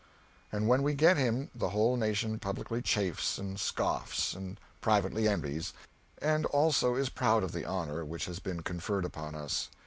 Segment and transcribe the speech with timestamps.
[0.51, 5.73] And when we get him the whole nation publicly chaffs and scoffs and privately envies;
[6.19, 9.69] and also is proud of the honor which has been conferred upon us.